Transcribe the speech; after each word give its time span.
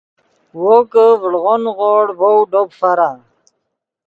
وو 0.61 0.75
کہ 0.91 1.05
ڤڑغو 1.21 1.55
نیغوڑ 1.63 2.03
ڤؤ 2.19 2.35
ڈوپ 2.51 2.69
فرا 2.79 3.09